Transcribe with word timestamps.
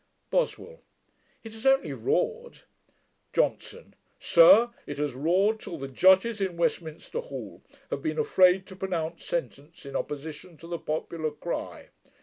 BOSWELL. 0.31 0.81
'It 1.43 1.53
has 1.53 1.63
only 1.63 1.93
roared.' 1.93 2.61
JOHNSON. 3.33 3.93
'Sir, 4.19 4.71
it 4.87 4.97
has 4.97 5.13
roared, 5.13 5.59
till 5.59 5.77
the 5.77 5.87
Judges 5.87 6.41
in 6.41 6.57
Westminster 6.57 7.19
Hall 7.19 7.61
have 7.91 8.01
been 8.01 8.17
afraid 8.17 8.65
to 8.65 8.75
pronounce 8.75 9.23
sentence 9.23 9.85
in 9.85 9.95
opposition 9.95 10.57
to 10.57 10.65
the 10.65 10.79
popular 10.79 11.29
cry. 11.29 11.89